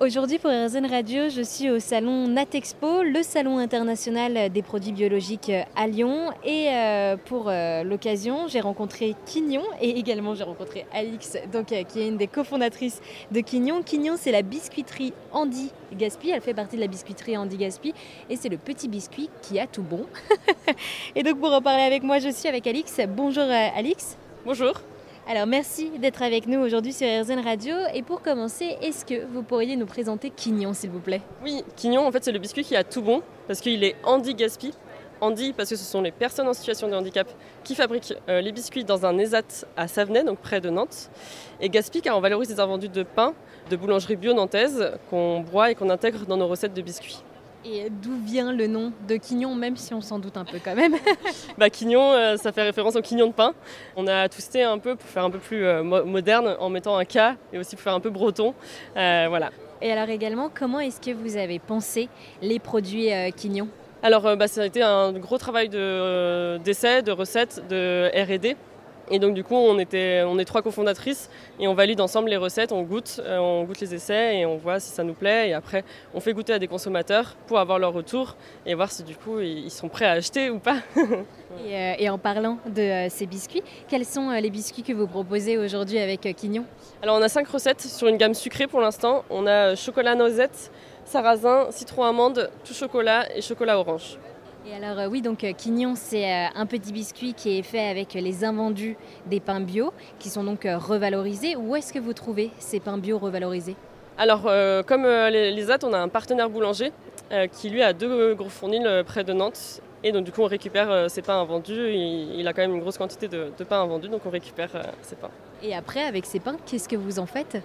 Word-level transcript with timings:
Aujourd'hui 0.00 0.38
pour 0.38 0.52
RZN 0.52 0.86
Radio, 0.86 1.28
je 1.28 1.42
suis 1.42 1.68
au 1.70 1.80
salon 1.80 2.28
Natexpo, 2.28 3.02
le 3.02 3.24
salon 3.24 3.58
international 3.58 4.48
des 4.48 4.62
produits 4.62 4.92
biologiques 4.92 5.50
à 5.74 5.88
Lyon. 5.88 6.30
Et 6.44 6.68
euh, 6.68 7.16
pour 7.16 7.46
euh, 7.48 7.82
l'occasion, 7.82 8.46
j'ai 8.46 8.60
rencontré 8.60 9.16
Quignon 9.26 9.64
et 9.80 9.98
également 9.98 10.36
j'ai 10.36 10.44
rencontré 10.44 10.86
Alix, 10.92 11.36
donc, 11.52 11.72
euh, 11.72 11.82
qui 11.82 12.00
est 12.00 12.06
une 12.06 12.16
des 12.16 12.28
cofondatrices 12.28 13.00
de 13.32 13.40
Quignon. 13.40 13.82
Quignon, 13.82 14.14
c'est 14.16 14.30
la 14.30 14.42
biscuiterie 14.42 15.12
Andy 15.32 15.72
Gaspi. 15.92 16.30
Elle 16.30 16.42
fait 16.42 16.54
partie 16.54 16.76
de 16.76 16.80
la 16.80 16.86
biscuiterie 16.86 17.36
Andy 17.36 17.56
Gaspi 17.56 17.92
et 18.30 18.36
c'est 18.36 18.50
le 18.50 18.56
petit 18.56 18.86
biscuit 18.86 19.28
qui 19.42 19.58
a 19.58 19.66
tout 19.66 19.82
bon. 19.82 20.06
et 21.16 21.24
donc 21.24 21.40
pour 21.40 21.52
en 21.52 21.60
parler 21.60 21.82
avec 21.82 22.04
moi, 22.04 22.20
je 22.20 22.28
suis 22.28 22.48
avec 22.48 22.68
Alix. 22.68 23.00
Bonjour 23.16 23.46
Alix. 23.74 24.16
Bonjour. 24.46 24.74
Alors 25.30 25.46
merci 25.46 25.90
d'être 25.98 26.22
avec 26.22 26.46
nous 26.46 26.58
aujourd'hui 26.58 26.94
sur 26.94 27.06
RZN 27.06 27.40
Radio. 27.40 27.74
Et 27.92 28.02
pour 28.02 28.22
commencer, 28.22 28.78
est-ce 28.80 29.04
que 29.04 29.26
vous 29.26 29.42
pourriez 29.42 29.76
nous 29.76 29.84
présenter 29.84 30.30
Quignon, 30.30 30.72
s'il 30.72 30.88
vous 30.88 31.00
plaît? 31.00 31.20
Oui, 31.44 31.62
Quignon, 31.76 32.06
en 32.06 32.10
fait, 32.10 32.24
c'est 32.24 32.32
le 32.32 32.38
biscuit 32.38 32.64
qui 32.64 32.74
a 32.74 32.82
tout 32.82 33.02
bon 33.02 33.20
parce 33.46 33.60
qu'il 33.60 33.84
est 33.84 33.94
Andy 34.04 34.34
Gaspi. 34.34 34.72
Andy 35.20 35.52
parce 35.52 35.68
que 35.68 35.76
ce 35.76 35.84
sont 35.84 36.00
les 36.00 36.12
personnes 36.12 36.48
en 36.48 36.54
situation 36.54 36.88
de 36.88 36.94
handicap 36.94 37.28
qui 37.62 37.74
fabriquent 37.74 38.14
euh, 38.30 38.40
les 38.40 38.52
biscuits 38.52 38.84
dans 38.84 39.04
un 39.04 39.18
ESAT 39.18 39.66
à 39.76 39.86
Savenay, 39.86 40.24
donc 40.24 40.38
près 40.38 40.62
de 40.62 40.70
Nantes. 40.70 41.10
Et 41.60 41.68
Gaspi 41.68 42.00
car 42.00 42.16
on 42.16 42.22
valorise 42.22 42.48
des 42.48 42.58
invendus 42.58 42.88
de 42.88 43.02
pain 43.02 43.34
de 43.68 43.76
boulangerie 43.76 44.16
bio 44.16 44.32
nantaise 44.32 44.92
qu'on 45.10 45.40
broie 45.40 45.70
et 45.70 45.74
qu'on 45.74 45.90
intègre 45.90 46.24
dans 46.24 46.38
nos 46.38 46.48
recettes 46.48 46.72
de 46.72 46.80
biscuits. 46.80 47.22
Et 47.64 47.90
d'où 47.90 48.16
vient 48.24 48.52
le 48.52 48.66
nom 48.66 48.92
de 49.08 49.16
quignon, 49.16 49.54
même 49.54 49.76
si 49.76 49.92
on 49.92 50.00
s'en 50.00 50.18
doute 50.18 50.36
un 50.36 50.44
peu 50.44 50.58
quand 50.64 50.76
même 50.76 50.94
bah, 51.58 51.68
Quignon, 51.70 52.12
euh, 52.12 52.36
ça 52.36 52.52
fait 52.52 52.62
référence 52.62 52.94
au 52.94 53.02
quignon 53.02 53.26
de 53.26 53.32
pain. 53.32 53.52
On 53.96 54.06
a 54.06 54.28
toasté 54.28 54.62
un 54.62 54.78
peu 54.78 54.94
pour 54.94 55.08
faire 55.08 55.24
un 55.24 55.30
peu 55.30 55.38
plus 55.38 55.64
euh, 55.64 55.82
moderne 55.82 56.56
en 56.60 56.68
mettant 56.70 56.96
un 56.96 57.04
K 57.04 57.36
et 57.52 57.58
aussi 57.58 57.74
pour 57.74 57.82
faire 57.82 57.94
un 57.94 58.00
peu 58.00 58.10
breton. 58.10 58.54
Euh, 58.96 59.26
voilà. 59.28 59.50
Et 59.82 59.92
alors 59.92 60.08
également, 60.08 60.50
comment 60.52 60.80
est-ce 60.80 61.00
que 61.00 61.10
vous 61.10 61.36
avez 61.36 61.58
pensé 61.58 62.08
les 62.42 62.58
produits 62.58 63.10
quignon? 63.36 63.68
Alors, 64.02 64.36
bah, 64.36 64.48
ça 64.48 64.62
a 64.62 64.66
été 64.66 64.82
un 64.82 65.12
gros 65.12 65.38
travail 65.38 65.68
d'essai, 65.68 67.02
de 67.02 67.10
recettes, 67.12 67.62
de 67.68 68.10
RD. 68.14 68.56
Et 69.10 69.18
donc 69.18 69.34
du 69.34 69.44
coup, 69.44 69.54
on, 69.54 69.78
était, 69.78 70.22
on 70.26 70.38
est 70.38 70.44
trois 70.44 70.62
cofondatrices 70.62 71.30
et 71.58 71.68
on 71.68 71.74
valide 71.74 72.00
ensemble 72.00 72.30
les 72.30 72.36
recettes, 72.36 72.72
on 72.72 72.82
goûte, 72.82 73.20
euh, 73.24 73.38
on 73.38 73.64
goûte 73.64 73.80
les 73.80 73.94
essais 73.94 74.38
et 74.38 74.46
on 74.46 74.56
voit 74.56 74.80
si 74.80 74.90
ça 74.90 75.02
nous 75.04 75.14
plaît. 75.14 75.50
Et 75.50 75.54
après, 75.54 75.84
on 76.14 76.20
fait 76.20 76.32
goûter 76.32 76.52
à 76.52 76.58
des 76.58 76.68
consommateurs 76.68 77.36
pour 77.46 77.58
avoir 77.58 77.78
leur 77.78 77.92
retour 77.92 78.36
et 78.66 78.74
voir 78.74 78.90
si 78.90 79.02
du 79.02 79.16
coup 79.16 79.40
ils 79.40 79.70
sont 79.70 79.88
prêts 79.88 80.06
à 80.06 80.12
acheter 80.12 80.50
ou 80.50 80.58
pas. 80.58 80.78
Euh, 81.66 81.94
et, 81.98 82.08
en 82.08 82.18
parlant 82.18 82.58
de 82.66 82.82
euh, 82.82 83.08
ces 83.08 83.26
biscuits, 83.26 83.62
quels 83.88 84.04
sont 84.04 84.30
les 84.30 84.50
biscuits 84.50 84.82
que 84.82 84.92
vous 84.92 85.06
proposez 85.06 85.56
aujourd'hui 85.56 85.98
avec 85.98 86.20
Quignon? 86.36 86.64
Alors 87.02 87.18
on 87.18 87.22
a 87.22 87.28
cinq 87.28 87.48
recettes 87.48 87.80
sur 87.80 88.06
une 88.06 88.16
gamme 88.16 88.34
sucrée 88.34 88.66
pour 88.66 88.80
l'instant. 88.80 89.24
On 89.28 89.46
a 89.46 89.74
chocolat 89.74 90.14
noisette, 90.14 90.70
sarrasin, 91.04 91.68
citron 91.70 92.04
amande, 92.04 92.50
tout 92.64 92.74
chocolat 92.74 93.26
et 93.34 93.40
chocolat 93.40 93.78
orange. 93.78 94.18
Et 94.66 94.74
alors 94.74 94.98
euh, 94.98 95.08
oui, 95.08 95.22
donc 95.22 95.44
euh, 95.44 95.52
Quignon, 95.52 95.94
c'est 95.94 96.30
euh, 96.30 96.46
un 96.54 96.66
petit 96.66 96.92
biscuit 96.92 97.32
qui 97.32 97.58
est 97.58 97.62
fait 97.62 97.88
avec 97.88 98.14
les 98.14 98.44
invendus 98.44 98.96
des 99.26 99.40
pains 99.40 99.60
bio, 99.60 99.92
qui 100.18 100.28
sont 100.28 100.44
donc 100.44 100.66
revalorisés. 100.66 101.56
Où 101.56 101.76
est-ce 101.76 101.92
que 101.92 101.98
vous 101.98 102.12
trouvez 102.12 102.50
ces 102.58 102.80
pains 102.80 102.98
bio 102.98 103.18
revalorisés? 103.18 103.76
Alors, 104.18 104.50
comme 104.84 105.04
les, 105.04 105.52
les 105.52 105.70
on 105.84 105.92
a 105.92 105.98
un 105.98 106.08
partenaire 106.08 106.50
boulanger 106.50 106.92
qui 107.52 107.70
lui 107.70 107.82
a 107.84 107.92
deux 107.92 108.34
gros 108.34 108.48
fournils 108.48 108.84
près 109.06 109.22
de 109.22 109.32
Nantes. 109.32 109.80
Et 110.02 110.10
donc, 110.10 110.24
du 110.24 110.32
coup, 110.32 110.42
on 110.42 110.46
récupère 110.46 111.08
ces 111.08 111.22
pains 111.22 111.40
invendus. 111.40 111.92
Il, 111.92 112.48
a 112.48 112.52
quand 112.52 112.62
même 112.62 112.74
une 112.74 112.80
grosse 112.80 112.98
quantité 112.98 113.28
de, 113.28 113.52
pains 113.68 113.80
invendus, 113.80 114.08
donc 114.08 114.22
on 114.26 114.30
récupère 114.30 114.70
ces 115.02 115.14
pains. 115.14 115.30
Et 115.62 115.72
après, 115.72 116.02
avec 116.02 116.26
ces 116.26 116.40
pains, 116.40 116.56
qu'est-ce 116.66 116.88
que 116.88 116.96
vous 116.96 117.20
en 117.20 117.26
faites? 117.26 117.58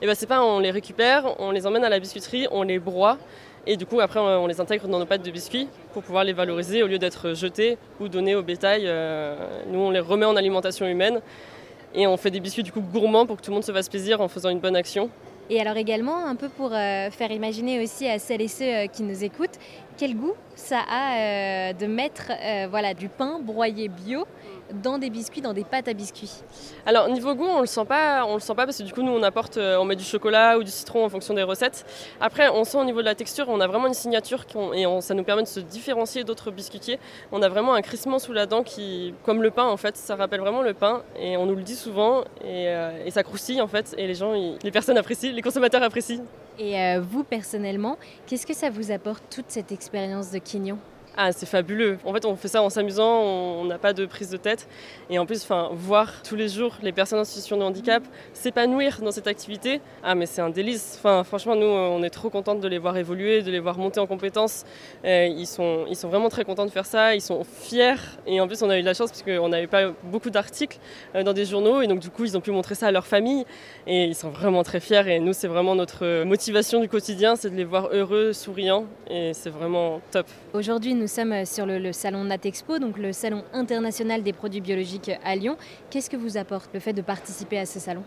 Eh 0.00 0.06
bien, 0.06 0.14
ces 0.14 0.26
pains, 0.26 0.40
on 0.40 0.60
les 0.60 0.70
récupère, 0.70 1.38
on 1.38 1.50
les 1.50 1.66
emmène 1.66 1.84
à 1.84 1.90
la 1.90 1.98
biscuiterie, 1.98 2.46
on 2.50 2.62
les 2.62 2.78
broie. 2.78 3.18
Et 3.66 3.76
du 3.76 3.86
coup, 3.86 4.00
après, 4.00 4.20
on 4.20 4.46
les 4.46 4.60
intègre 4.60 4.88
dans 4.88 4.98
nos 4.98 5.06
pâtes 5.06 5.24
de 5.24 5.30
biscuits 5.30 5.68
pour 5.92 6.02
pouvoir 6.02 6.24
les 6.24 6.32
valoriser 6.32 6.82
au 6.82 6.86
lieu 6.86 6.98
d'être 6.98 7.34
jetés 7.34 7.76
ou 8.00 8.08
donnés 8.08 8.34
au 8.34 8.42
bétail. 8.42 8.82
Euh, 8.86 9.36
nous, 9.70 9.78
on 9.78 9.90
les 9.90 10.00
remet 10.00 10.26
en 10.26 10.36
alimentation 10.36 10.86
humaine 10.86 11.20
et 11.94 12.06
on 12.06 12.16
fait 12.16 12.30
des 12.30 12.40
biscuits 12.40 12.62
du 12.62 12.72
coup 12.72 12.80
gourmands 12.80 13.26
pour 13.26 13.36
que 13.36 13.42
tout 13.42 13.50
le 13.50 13.54
monde 13.54 13.64
se 13.64 13.72
fasse 13.72 13.88
plaisir 13.88 14.20
en 14.20 14.28
faisant 14.28 14.50
une 14.50 14.60
bonne 14.60 14.76
action. 14.76 15.10
Et 15.50 15.60
alors 15.60 15.76
également, 15.76 16.26
un 16.26 16.36
peu 16.36 16.50
pour 16.50 16.72
euh, 16.74 17.10
faire 17.10 17.30
imaginer 17.30 17.82
aussi 17.82 18.06
à 18.06 18.18
celles 18.18 18.42
et 18.42 18.48
ceux 18.48 18.64
euh, 18.64 18.86
qui 18.86 19.02
nous 19.02 19.24
écoutent, 19.24 19.58
quel 19.98 20.16
goût 20.16 20.34
ça 20.54 20.80
a 20.88 21.72
de 21.72 21.86
mettre 21.86 22.32
voilà, 22.70 22.94
du 22.94 23.08
pain 23.08 23.38
broyé 23.40 23.88
bio 23.88 24.24
dans 24.72 24.98
des 24.98 25.10
biscuits, 25.10 25.40
dans 25.40 25.52
des 25.52 25.64
pâtes 25.64 25.88
à 25.88 25.92
biscuits? 25.92 26.42
Alors 26.86 27.08
niveau 27.08 27.34
goût, 27.34 27.46
on 27.46 27.60
le 27.60 27.66
sent 27.66 27.84
pas, 27.84 28.24
on 28.26 28.34
le 28.34 28.40
sent 28.40 28.54
pas 28.54 28.64
parce 28.64 28.78
que 28.78 28.82
du 28.82 28.92
coup 28.92 29.02
nous 29.02 29.12
on 29.12 29.22
apporte, 29.22 29.56
euh, 29.56 29.76
on 29.78 29.84
met 29.84 29.96
du 29.96 30.04
chocolat 30.04 30.58
ou 30.58 30.62
du 30.62 30.70
citron 30.70 31.04
en 31.04 31.08
fonction 31.08 31.34
des 31.34 31.42
recettes. 31.42 31.84
Après, 32.20 32.48
on 32.48 32.64
sent 32.64 32.78
au 32.78 32.84
niveau 32.84 33.00
de 33.00 33.04
la 33.04 33.14
texture, 33.14 33.46
on 33.48 33.60
a 33.60 33.66
vraiment 33.66 33.86
une 33.86 33.94
signature 33.94 34.44
et 34.74 34.84
ça 35.00 35.14
nous 35.14 35.24
permet 35.24 35.42
de 35.42 35.48
se 35.48 35.60
différencier 35.60 36.24
d'autres 36.24 36.50
biscuitiers. 36.50 36.98
On 37.32 37.42
a 37.42 37.48
vraiment 37.48 37.74
un 37.74 37.82
crissement 37.82 38.18
sous 38.18 38.32
la 38.32 38.46
dent 38.46 38.62
qui, 38.62 39.14
comme 39.24 39.42
le 39.42 39.50
pain 39.50 39.66
en 39.66 39.76
fait, 39.76 39.96
ça 39.96 40.16
rappelle 40.16 40.40
vraiment 40.40 40.62
le 40.62 40.74
pain 40.74 41.02
et 41.18 41.36
on 41.36 41.46
nous 41.46 41.56
le 41.56 41.62
dit 41.62 41.76
souvent 41.76 42.22
et, 42.42 42.68
euh, 42.68 43.10
ça 43.10 43.22
croustille 43.22 43.60
en 43.60 43.68
fait 43.68 43.94
et 43.96 44.06
les 44.06 44.14
gens, 44.14 44.32
les 44.62 44.70
personnes 44.70 44.98
apprécient, 44.98 45.32
les 45.32 45.42
consommateurs 45.42 45.82
apprécient. 45.82 46.22
Et 46.58 46.78
euh, 46.78 47.00
vous 47.00 47.22
personnellement, 47.22 47.98
qu'est-ce 48.26 48.46
que 48.46 48.54
ça 48.54 48.70
vous 48.70 48.90
apporte 48.90 49.22
toute 49.30 49.46
cette 49.48 49.70
expérience 49.70 50.30
de 50.30 50.38
quignon? 50.38 50.78
Ah, 51.20 51.32
c'est 51.32 51.46
fabuleux. 51.46 51.98
En 52.04 52.12
fait, 52.12 52.24
on 52.24 52.36
fait 52.36 52.46
ça 52.46 52.62
en 52.62 52.70
s'amusant, 52.70 53.22
on 53.22 53.64
n'a 53.64 53.76
pas 53.76 53.92
de 53.92 54.06
prise 54.06 54.30
de 54.30 54.36
tête. 54.36 54.68
Et 55.10 55.18
en 55.18 55.26
plus, 55.26 55.44
voir 55.72 56.22
tous 56.22 56.36
les 56.36 56.48
jours 56.48 56.76
les 56.80 56.92
personnes 56.92 57.18
en 57.18 57.24
situation 57.24 57.56
de 57.56 57.64
handicap 57.64 58.04
s'épanouir 58.34 59.00
dans 59.02 59.10
cette 59.10 59.26
activité, 59.26 59.80
ah, 60.04 60.14
mais 60.14 60.26
c'est 60.26 60.42
un 60.42 60.48
délice. 60.48 60.94
Enfin, 60.96 61.24
franchement, 61.24 61.56
nous, 61.56 61.66
on 61.66 62.04
est 62.04 62.10
trop 62.10 62.30
contentes 62.30 62.60
de 62.60 62.68
les 62.68 62.78
voir 62.78 62.96
évoluer, 62.96 63.42
de 63.42 63.50
les 63.50 63.58
voir 63.58 63.78
monter 63.78 63.98
en 63.98 64.06
compétences. 64.06 64.64
Euh, 65.04 65.26
ils, 65.26 65.48
sont, 65.48 65.86
ils 65.90 65.96
sont 65.96 66.08
vraiment 66.08 66.28
très 66.28 66.44
contents 66.44 66.66
de 66.66 66.70
faire 66.70 66.86
ça, 66.86 67.16
ils 67.16 67.20
sont 67.20 67.42
fiers. 67.42 67.96
Et 68.28 68.40
en 68.40 68.46
plus, 68.46 68.62
on 68.62 68.70
a 68.70 68.78
eu 68.78 68.82
de 68.82 68.86
la 68.86 68.94
chance 68.94 69.10
parce 69.10 69.24
qu'on 69.24 69.48
n'avait 69.48 69.66
pas 69.66 69.90
beaucoup 70.04 70.30
d'articles 70.30 70.78
euh, 71.16 71.24
dans 71.24 71.32
des 71.32 71.46
journaux. 71.46 71.82
Et 71.82 71.88
donc, 71.88 71.98
du 71.98 72.10
coup, 72.10 72.26
ils 72.26 72.36
ont 72.36 72.40
pu 72.40 72.52
montrer 72.52 72.76
ça 72.76 72.86
à 72.86 72.92
leur 72.92 73.08
famille. 73.08 73.44
Et 73.88 74.04
ils 74.04 74.14
sont 74.14 74.30
vraiment 74.30 74.62
très 74.62 74.78
fiers. 74.78 75.08
Et 75.08 75.18
nous, 75.18 75.32
c'est 75.32 75.48
vraiment 75.48 75.74
notre 75.74 76.22
motivation 76.22 76.80
du 76.80 76.88
quotidien, 76.88 77.34
c'est 77.34 77.50
de 77.50 77.56
les 77.56 77.64
voir 77.64 77.88
heureux, 77.90 78.32
souriants. 78.32 78.84
Et 79.10 79.32
c'est 79.34 79.50
vraiment 79.50 80.00
top. 80.12 80.28
Aujourd'hui, 80.54 80.94
nous 80.94 81.07
sommes 81.08 81.44
sur 81.44 81.66
le, 81.66 81.92
salon 81.92 82.24
Natexpo, 82.24 82.78
donc 82.78 82.98
le 82.98 83.12
salon 83.12 83.44
international 83.52 84.22
des 84.22 84.32
produits 84.32 84.60
biologiques 84.60 85.10
à 85.24 85.36
Lyon. 85.36 85.56
Qu'est-ce 85.90 86.10
que 86.10 86.16
vous 86.16 86.36
apporte 86.36 86.70
le 86.72 86.80
fait 86.80 86.92
de 86.92 87.02
participer 87.02 87.58
à 87.58 87.66
ce 87.66 87.80
salon? 87.80 88.04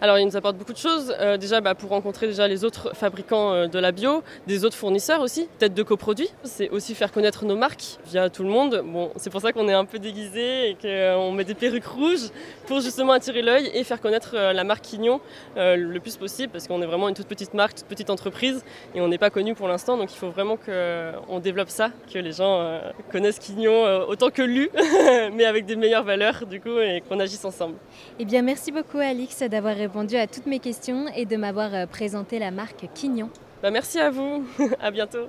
Alors 0.00 0.16
il 0.16 0.26
nous 0.26 0.36
apporte 0.36 0.56
beaucoup 0.56 0.72
de 0.72 0.78
choses. 0.78 1.12
Euh, 1.18 1.36
déjà 1.36 1.60
bah, 1.60 1.74
pour 1.74 1.90
rencontrer 1.90 2.28
déjà 2.28 2.46
les 2.46 2.64
autres 2.64 2.94
fabricants 2.94 3.52
euh, 3.52 3.66
de 3.66 3.80
la 3.80 3.90
bio, 3.90 4.22
des 4.46 4.64
autres 4.64 4.76
fournisseurs 4.76 5.20
aussi, 5.20 5.48
peut-être 5.58 5.74
de 5.74 5.82
coproduits. 5.82 6.30
C'est 6.44 6.70
aussi 6.70 6.94
faire 6.94 7.10
connaître 7.10 7.44
nos 7.44 7.56
marques 7.56 7.98
via 8.06 8.30
tout 8.30 8.44
le 8.44 8.48
monde. 8.48 8.84
Bon, 8.84 9.10
c'est 9.16 9.30
pour 9.30 9.40
ça 9.40 9.52
qu'on 9.52 9.68
est 9.68 9.74
un 9.74 9.84
peu 9.84 9.98
déguisé 9.98 10.70
et 10.70 10.76
qu'on 10.80 11.32
met 11.32 11.42
des 11.42 11.54
perruques 11.54 11.86
rouges 11.86 12.28
pour 12.66 12.80
justement 12.80 13.12
attirer 13.12 13.42
l'œil 13.42 13.72
et 13.74 13.82
faire 13.82 14.00
connaître 14.00 14.34
euh, 14.34 14.52
la 14.52 14.62
marque 14.62 14.84
Quignon 14.84 15.20
le 15.56 15.98
plus 15.98 16.16
possible 16.16 16.52
parce 16.52 16.68
qu'on 16.68 16.80
est 16.80 16.86
vraiment 16.86 17.08
une 17.08 17.14
toute 17.16 17.26
petite 17.26 17.52
marque, 17.54 17.74
toute 17.74 17.86
petite 17.86 18.10
entreprise 18.10 18.64
et 18.94 19.00
on 19.00 19.08
n'est 19.08 19.18
pas 19.18 19.30
connu 19.30 19.54
pour 19.54 19.66
l'instant. 19.66 19.96
Donc 19.96 20.12
il 20.12 20.16
faut 20.16 20.30
vraiment 20.30 20.56
qu'on 20.56 21.40
développe 21.40 21.70
ça, 21.70 21.90
que 22.12 22.18
les 22.18 22.37
gens 22.38 22.80
connaissent 23.12 23.38
Quignon 23.38 24.06
autant 24.08 24.30
que 24.30 24.42
lu, 24.42 24.70
mais 25.34 25.44
avec 25.44 25.66
des 25.66 25.76
meilleures 25.76 26.04
valeurs 26.04 26.46
du 26.46 26.60
coup 26.60 26.78
et 26.78 27.02
qu'on 27.08 27.20
agisse 27.20 27.44
ensemble. 27.44 27.76
Eh 28.18 28.24
bien 28.24 28.42
merci 28.42 28.72
beaucoup 28.72 28.98
Alix 28.98 29.42
d'avoir 29.42 29.76
répondu 29.76 30.16
à 30.16 30.26
toutes 30.26 30.46
mes 30.46 30.58
questions 30.58 31.06
et 31.14 31.24
de 31.24 31.36
m'avoir 31.36 31.74
euh, 31.74 31.86
présenté 31.86 32.38
la 32.38 32.50
marque 32.50 32.86
Quignon. 32.94 33.30
Bah, 33.62 33.70
merci 33.70 33.98
à 33.98 34.10
vous, 34.10 34.44
à 34.80 34.90
bientôt. 34.90 35.26